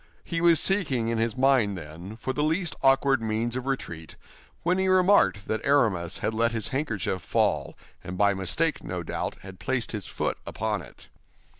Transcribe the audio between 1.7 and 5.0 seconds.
then, for the least awkward means of retreat, when he